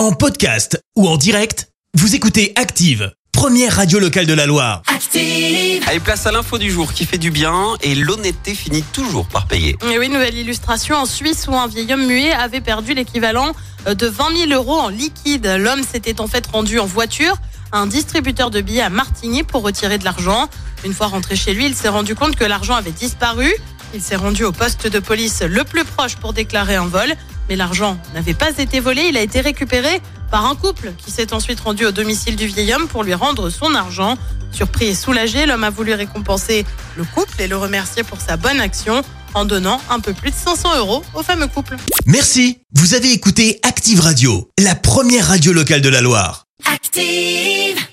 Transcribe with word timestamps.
En 0.00 0.12
podcast 0.12 0.82
ou 0.96 1.06
en 1.06 1.18
direct, 1.18 1.68
vous 1.92 2.14
écoutez 2.14 2.54
Active, 2.56 3.12
première 3.32 3.76
radio 3.76 3.98
locale 3.98 4.24
de 4.24 4.32
la 4.32 4.46
Loire. 4.46 4.80
Active. 4.86 5.84
Allez, 5.86 6.00
place 6.00 6.24
à 6.24 6.32
l'info 6.32 6.56
du 6.56 6.70
jour 6.70 6.94
qui 6.94 7.04
fait 7.04 7.18
du 7.18 7.30
bien 7.30 7.74
et 7.82 7.94
l'honnêteté 7.94 8.54
finit 8.54 8.82
toujours 8.82 9.28
par 9.28 9.46
payer. 9.46 9.76
Et 9.92 9.98
oui, 9.98 10.08
nouvelle 10.08 10.38
illustration 10.38 10.96
en 10.96 11.04
Suisse 11.04 11.46
où 11.48 11.54
un 11.54 11.66
vieil 11.66 11.92
homme 11.92 12.06
muet 12.06 12.32
avait 12.32 12.62
perdu 12.62 12.94
l'équivalent 12.94 13.52
euh, 13.86 13.94
de 13.94 14.06
20 14.06 14.48
000 14.48 14.52
euros 14.52 14.78
en 14.78 14.88
liquide. 14.88 15.46
L'homme 15.58 15.82
s'était 15.82 16.22
en 16.22 16.28
fait 16.28 16.46
rendu 16.46 16.78
en 16.78 16.86
voiture 16.86 17.36
à 17.70 17.80
un 17.80 17.86
distributeur 17.86 18.50
de 18.50 18.62
billets 18.62 18.80
à 18.80 18.88
Martigny 18.88 19.42
pour 19.42 19.60
retirer 19.60 19.98
de 19.98 20.04
l'argent. 20.04 20.48
Une 20.82 20.94
fois 20.94 21.08
rentré 21.08 21.36
chez 21.36 21.52
lui, 21.52 21.66
il 21.66 21.74
s'est 21.74 21.90
rendu 21.90 22.14
compte 22.14 22.36
que 22.36 22.44
l'argent 22.44 22.74
avait 22.74 22.90
disparu. 22.90 23.52
Il 23.92 24.00
s'est 24.00 24.16
rendu 24.16 24.44
au 24.44 24.52
poste 24.52 24.86
de 24.86 24.98
police 24.98 25.42
le 25.42 25.62
plus 25.64 25.84
proche 25.84 26.16
pour 26.16 26.32
déclarer 26.32 26.76
un 26.76 26.86
vol. 26.86 27.14
Mais 27.50 27.56
l'argent 27.56 27.98
n'avait 28.14 28.32
pas 28.32 28.56
été 28.58 28.78
volé, 28.78 29.06
il 29.08 29.16
a 29.16 29.22
été 29.22 29.40
récupéré 29.40 30.00
par 30.30 30.46
un 30.46 30.54
couple 30.54 30.92
qui 31.04 31.10
s'est 31.10 31.32
ensuite 31.34 31.58
rendu 31.58 31.84
au 31.84 31.90
domicile 31.90 32.36
du 32.36 32.46
vieil 32.46 32.72
homme 32.72 32.86
pour 32.86 33.02
lui 33.02 33.12
rendre 33.12 33.50
son 33.50 33.74
argent. 33.74 34.16
Surpris 34.52 34.86
et 34.86 34.94
soulagé, 34.94 35.46
l'homme 35.46 35.64
a 35.64 35.70
voulu 35.70 35.92
récompenser 35.92 36.64
le 36.96 37.02
couple 37.02 37.40
et 37.40 37.48
le 37.48 37.56
remercier 37.56 38.04
pour 38.04 38.20
sa 38.20 38.36
bonne 38.36 38.60
action 38.60 39.02
en 39.34 39.44
donnant 39.44 39.80
un 39.90 39.98
peu 39.98 40.12
plus 40.12 40.30
de 40.30 40.36
500 40.36 40.78
euros 40.78 41.02
au 41.12 41.24
fameux 41.24 41.48
couple. 41.48 41.76
Merci, 42.06 42.58
vous 42.72 42.94
avez 42.94 43.12
écouté 43.12 43.58
Active 43.64 43.98
Radio, 43.98 44.48
la 44.56 44.76
première 44.76 45.26
radio 45.26 45.52
locale 45.52 45.80
de 45.80 45.88
la 45.88 46.02
Loire. 46.02 46.44
Active. 46.72 47.89